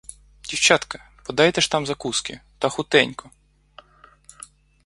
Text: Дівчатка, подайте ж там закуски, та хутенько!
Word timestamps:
Дівчатка, 0.49 1.11
подайте 1.25 1.61
ж 1.61 1.71
там 1.71 1.85
закуски, 1.85 2.39
та 2.59 2.69
хутенько! 2.69 3.29